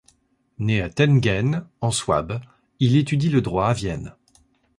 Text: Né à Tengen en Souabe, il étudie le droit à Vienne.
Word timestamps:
Né 0.57 0.81
à 0.81 0.89
Tengen 0.89 1.63
en 1.79 1.91
Souabe, 1.91 2.41
il 2.79 2.95
étudie 2.97 3.29
le 3.29 3.39
droit 3.43 3.67
à 3.67 3.73
Vienne. 3.73 4.15